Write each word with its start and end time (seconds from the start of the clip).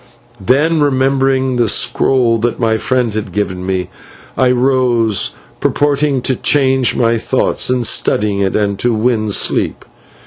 Then, 0.43 0.81
remembering 0.81 1.57
the 1.57 1.67
scroll 1.67 2.39
that 2.39 2.59
my 2.59 2.75
friend 2.75 3.13
had 3.13 3.31
given 3.31 3.63
me, 3.63 3.89
I 4.35 4.49
rose, 4.49 5.35
purposing 5.59 6.23
to 6.23 6.35
change 6.35 6.95
my 6.95 7.17
thoughts 7.19 7.69
in 7.69 7.83
studying 7.83 8.39
it 8.39 8.55
and 8.55 8.81
so 8.81 8.93
win 8.93 9.29
sleep. 9.29 9.85